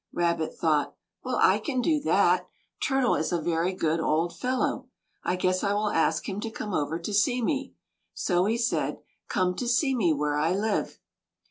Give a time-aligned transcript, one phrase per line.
[0.11, 2.49] Rabbit thought: "Well, I can do that.
[2.81, 4.87] Turtle is a very good old fellow,
[5.23, 7.75] I guess I will ask him to come over to see me."
[8.15, 10.97] So he said: "Come to see me where I live."